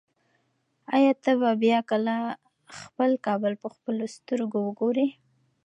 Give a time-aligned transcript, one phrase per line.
[0.95, 2.15] ایا ته به بیا کله
[2.79, 5.07] خپل کابل په خپلو سترګو وګورې؟